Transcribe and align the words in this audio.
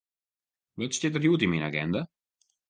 Wat 0.77 0.95
stiet 0.95 1.13
der 1.15 1.23
hjoed 1.23 1.43
yn 1.45 1.51
myn 1.51 1.67
aginda? 1.67 2.01